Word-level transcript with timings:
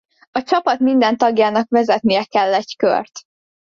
A 0.31 0.43
csapat 0.43 0.79
minden 0.79 1.17
tagjának 1.17 1.69
vezetnie 1.69 2.23
kell 2.23 2.53
egy 2.53 2.75
kört. 2.75 3.21